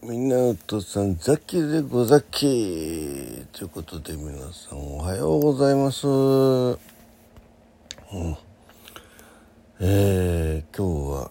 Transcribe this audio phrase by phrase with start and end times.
[0.00, 3.44] みんなお父さんザキでござき。
[3.52, 6.76] ということで皆さんおはようございます、うん、
[9.80, 11.30] えー、今日は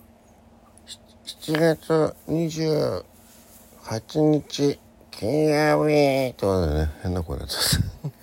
[1.25, 4.77] 7月28日
[5.11, 6.33] 金曜日。
[6.33, 7.59] とはね変な声になっちゃ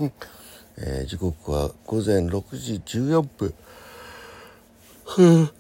[0.05, 0.15] った。
[0.77, 3.55] えー、時刻は午前6時14分。
[5.07, 5.53] ふぅ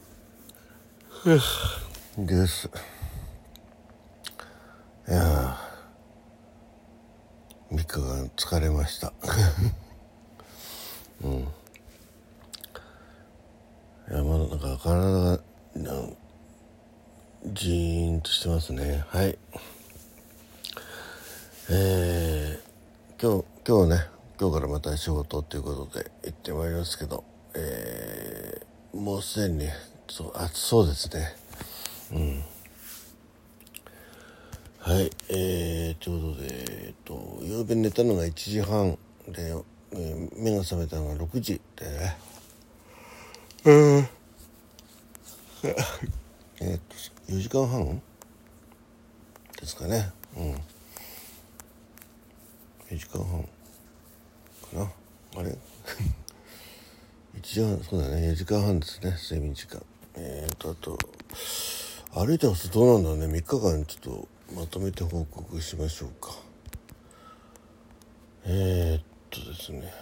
[1.09, 2.69] ふぅです。
[5.07, 5.59] いや
[7.71, 9.13] 3日間疲れました。
[11.23, 11.33] うん。
[11.33, 11.45] い
[14.11, 15.39] やまだなんか体が
[17.45, 19.05] ジーンとしてますね。
[19.09, 19.39] はい。
[21.69, 24.09] えー、今日今日ね
[24.41, 27.25] 今日からまた仕事ということで行ってまいりますけど
[27.55, 29.69] えー、もうすでに
[30.09, 31.35] そう暑そうですね。
[32.13, 32.44] うん。
[34.95, 38.96] はいえー、ちょうどでえっと夕べ寝たのが1時半
[39.27, 39.52] で、
[39.91, 42.16] えー、目が覚めたのが6時でね。
[43.65, 44.09] うん。
[46.60, 46.80] えっ
[47.27, 48.01] と4時間半
[49.60, 50.13] ですかね。
[50.37, 50.52] うん。
[52.93, 53.49] 4時間半か
[54.74, 54.93] な。
[55.40, 55.51] あれ？
[57.35, 58.29] 1時半そうだね。
[58.29, 59.85] 4時間半ですね睡眠時間。
[60.15, 60.96] えーとあと
[62.13, 63.27] 歩いてますとどうなんだろうね。
[63.40, 66.32] 3日間ちょっとまとめて報告しましょうか。
[68.47, 69.92] えー、っとですね。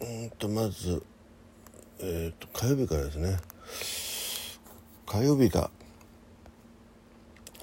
[0.00, 1.02] うんとまず
[2.00, 3.36] えー、っと火曜日からですね
[5.06, 5.70] 火曜日が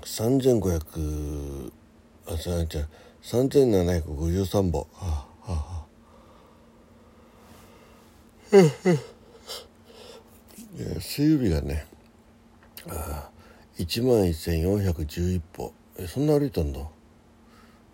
[0.04, 1.72] 3500
[2.28, 2.88] あじゃあじゃ
[3.24, 5.86] 3753本ああ
[8.54, 8.58] あ
[11.00, 11.86] 水曜日がね
[12.90, 13.30] あ
[13.78, 15.74] 1万1411歩。
[15.98, 16.80] えそんな歩いたんだ。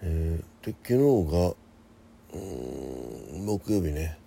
[0.01, 1.53] えー、で昨日が
[2.33, 4.17] うん木曜日ね。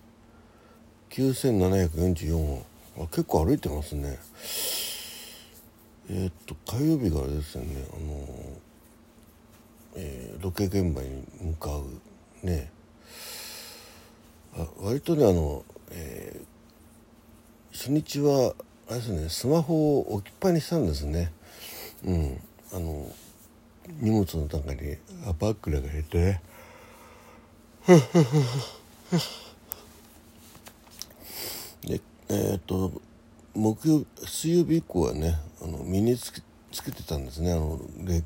[1.11, 2.65] 9744歩。
[2.99, 4.19] あ結構歩いてますね。
[6.09, 7.65] えー、っと火曜日がですね。
[7.93, 8.71] あの
[9.97, 12.71] えー、ロケ現場に向かうね。
[14.55, 18.55] あ割とねあの、えー、初日は
[18.91, 21.31] あれですねスマホを置きっぱにしたんですね。
[22.05, 22.41] うん。
[22.73, 23.07] あの
[24.01, 24.97] 荷物の中に
[25.39, 26.41] バッグなんか入れて。
[31.87, 32.01] ねで
[32.31, 33.01] えっ、と
[33.55, 36.43] 木曜水曜日以降はねあの身につけ
[36.73, 37.53] つけてたんですね。
[37.53, 37.81] あの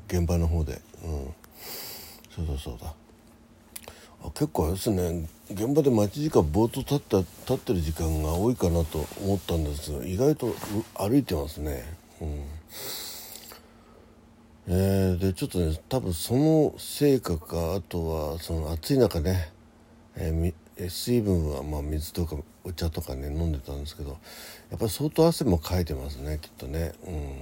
[0.07, 0.81] 現場の方で。
[1.03, 1.33] うん。
[2.35, 2.91] そうだそうだ。
[4.33, 9.91] 結構あれですね現場で待ち時間ぼーっと立った立ってる時間が多いかなと思ったんです。
[9.91, 10.55] が意外と
[10.95, 11.83] 歩いてますね。
[12.19, 12.45] うん。
[14.67, 19.51] えー、でちょっとね多分その成果かあとはその暑い中ね、
[20.15, 24.17] えー、水分はまあ水とかお茶とかね飲んでたんですけど
[24.71, 26.93] やっぱり相当汗もかいてますねきっとね。
[27.05, 27.41] うん。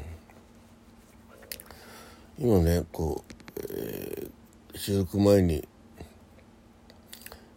[2.39, 5.65] 今ねこう、えー、収録前に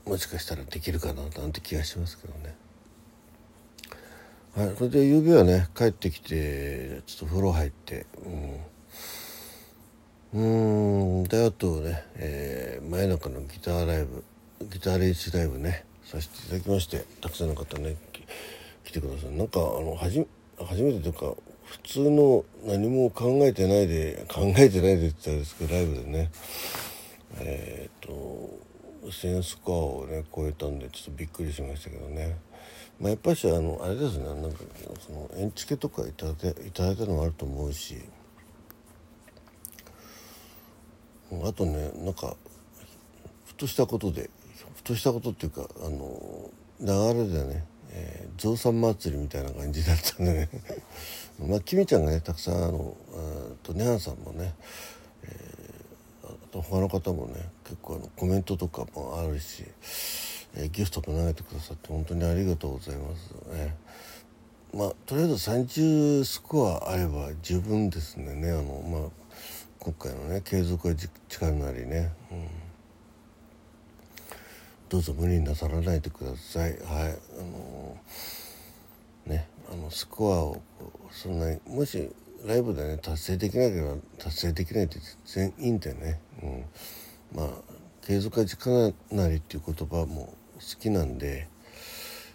[0.06, 2.54] もしかしたらできるかななんて気がしますけどね。
[4.54, 8.06] はいそれで夕べはね帰ってきてちょっと風呂入って、
[10.32, 11.20] うん。
[11.20, 11.24] うん。
[11.24, 14.24] であとね、えー、真夜中のギターライブ
[14.70, 17.96] ギター練習ライブねさせていただきましてたくさんの方ね
[18.84, 19.30] 来てください。
[19.36, 20.26] なんかあのはじ
[20.58, 21.34] 初めてというか
[21.64, 26.30] 普通の何も考えてないで考えてないでって言ったらですけどライブでね
[27.40, 28.10] えっ、と
[29.12, 32.36] センスコアをね超えたんでちょっとびっくりしましたけどね。
[33.00, 34.58] まあ、やっぱしあのあれですねなんか
[35.00, 37.96] そのエンチケとかいただいただいたのもあると思うし。
[41.42, 42.36] あとねなんか
[43.46, 44.30] ふとしたことで
[44.76, 46.50] ふとしたことっていうかあの
[46.80, 50.48] 流れでね、えー、増産祭りみたいな感じだったんでね。
[51.40, 54.54] まあきみちゃんがねたくさんあのあとネハンさんもね、
[55.24, 55.63] えー、
[56.62, 59.64] 他の方もね結構あのコメントとかもあるし、
[60.54, 63.76] えー、ギフトも投げてくださって本当にありがとうございますね。
[64.74, 69.10] まあとりあえず30スコアあれば十分ですねねあのまあ
[69.78, 70.94] 今回のね継続は
[71.28, 72.48] 力なりね、うん、
[74.88, 80.60] どうぞ無理になさらないでくださいはいあのー、ねあのスコアを
[81.10, 82.10] そんなにもし
[82.44, 86.64] ライブでね達成できなければ達成できないって全然いいんだよね、うん、
[87.34, 87.48] まあ
[88.02, 91.48] 継続は力なりっていう言葉も好きなんで、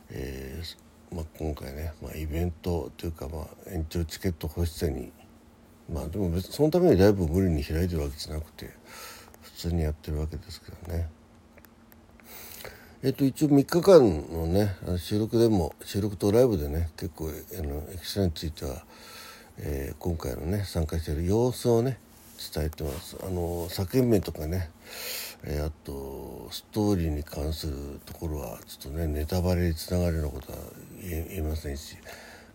[0.09, 5.11] えーまあ、今回ね、まあ、イベントというか、まあ、延長チケット欲しさに
[5.91, 8.69] まあでも別にそのためにライブを無理に開いてるわけじゃなくて
[9.41, 11.09] 普通にやってるわけですけどね。
[13.01, 18.83] えっと一応3日間のね収録でも収録とライブでね結構あのエキストラについては、
[19.61, 21.99] えー、今回のね参加してる様子をね
[22.53, 23.17] 伝えてます。
[23.21, 24.69] あの作品名とかね、
[25.43, 30.57] えー、あとストーリーに関するところはちょっとねネタバレにつながるようなことは
[31.01, 31.97] 言えませんし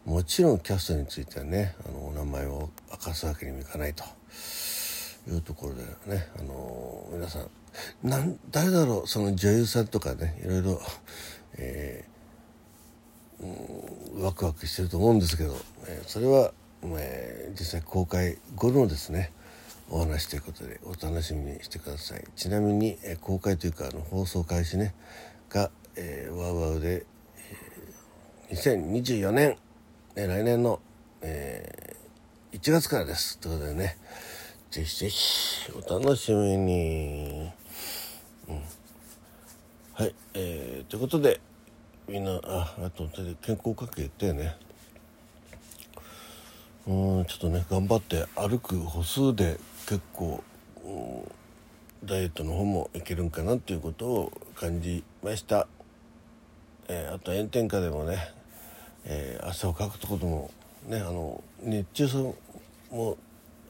[0.04, 4.04] もちろんキャストについてはねあのお名前を明かすわけにもいかないと。
[5.26, 5.82] いうところで
[6.14, 7.48] ねあの皆さん
[8.02, 10.80] なん誰だろうその女優さんとかねいろいろ、
[11.56, 15.56] えー、うん、ワクワクしてると思うんですけど、
[15.88, 16.52] えー、それは、
[16.98, 19.32] えー、実際公開後のですね
[19.90, 24.94] お話ということでお楽しみにしてくださいちなみに、えー、公開というかあの放送開始ね
[25.50, 27.06] が、えー、ワウワウで、
[28.50, 29.56] えー、2024年
[30.16, 30.80] ね、来年の、
[31.22, 33.40] えー、1月からです。
[33.40, 33.96] ということでね、
[34.70, 37.50] ぜひぜひお楽しみに。
[38.48, 38.62] うん、
[39.94, 41.40] はい、えー、ということで、
[42.06, 43.08] みんな、あ、あと
[43.42, 44.56] 健康かけてね、
[46.86, 50.42] うん、ちょっとね、頑張って歩く歩数で結構、
[52.04, 55.66] ダイエットの方もいけるんかなっていうことを感じました。
[56.88, 58.34] えー、あと炎天下でもね
[59.06, 60.50] えー、汗をかくとことも
[60.86, 62.34] ねあの熱中症
[62.90, 63.16] も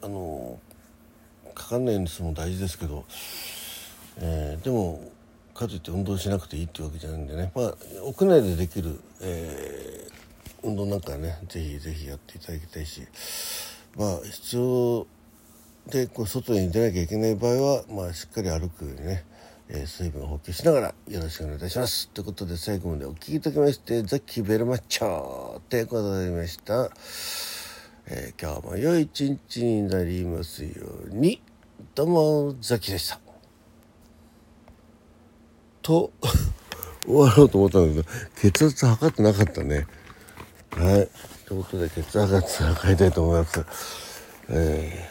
[0.01, 0.59] あの
[1.53, 3.05] かかんないようにするのも大事ですけど、
[4.17, 5.11] えー、でも
[5.53, 10.07] かといって運動しなくていいっていうわけじゃないんでね、まあ、屋内でできる、え、
[10.65, 13.01] 運動なんかねぜひぜひやっていただきたいし
[13.95, 15.07] まあ必要
[15.87, 19.25] でこう外に出なきゃいけない場合は、まあ、しっかり歩くようにね
[19.67, 22.09] えー、水分補給しながらよろしくお願いいたします。
[22.09, 26.91] ということで最後までお聴きいただきましてザッキーベルマッチョということでました。
[28.07, 30.69] えー、今日も良い一日になりますよ
[31.11, 31.41] うに
[31.95, 33.19] どうもザキでした。
[35.81, 36.11] と
[37.03, 39.87] 終わろうと思ったんだけど血圧測ってなかったね。
[40.71, 41.09] はい。
[41.47, 43.65] ということで血圧測りたいと思います。
[44.49, 45.09] え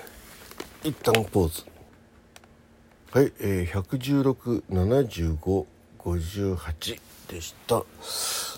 [0.83, 1.75] ー、一旦ポーズ。
[3.15, 3.67] はい、えー、
[4.69, 7.85] 1167558でした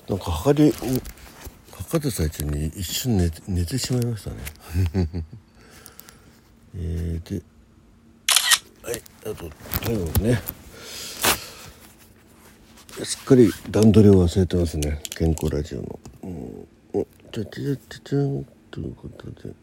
[0.08, 0.96] なんか測り測
[1.98, 4.36] って最中に一瞬寝て寝てしまいましたね
[6.74, 7.42] えー、で
[8.82, 9.50] はいあと
[9.84, 10.40] 最後ね
[13.04, 16.66] すっかり段取りを忘れてますね健康ラジオのうん
[17.36, 19.54] ちゃちゃちゃちゃんということで、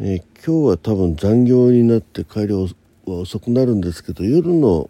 [0.00, 2.66] えー、今日は多分残業になって帰りは
[3.04, 4.88] 遅くなるんですけど夜の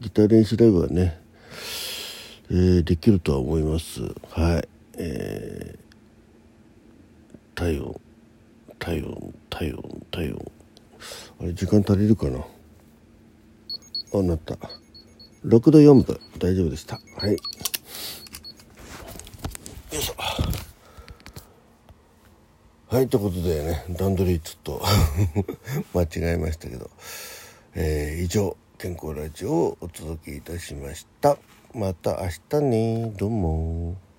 [0.00, 1.20] ギター練習ライブはね、
[2.50, 4.00] えー、できるとは思います
[4.30, 8.00] はいえー、体温
[8.78, 10.52] 体温体温体温
[11.40, 12.38] あれ時間足りるかな
[14.14, 14.54] あなった
[15.44, 17.36] 6度4分大丈夫でしたはいよ
[19.92, 20.51] いしょ
[22.92, 24.82] はいということでね段取りちょっと
[25.98, 26.90] 間違えましたけど
[27.74, 31.38] えー、以上健康ラジオをお届けいたしました。
[31.72, 34.11] また明日ねどうも。